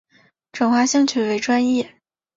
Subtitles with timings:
[0.51, 2.01] 转化兴趣为专业